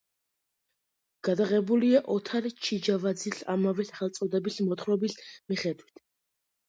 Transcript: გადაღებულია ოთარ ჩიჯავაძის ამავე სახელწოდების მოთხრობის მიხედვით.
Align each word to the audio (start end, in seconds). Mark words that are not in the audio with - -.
გადაღებულია 1.27 2.01
ოთარ 2.15 2.47
ჩიჯავაძის 2.69 3.43
ამავე 3.57 3.87
სახელწოდების 3.93 4.59
მოთხრობის 4.71 5.19
მიხედვით. 5.55 6.05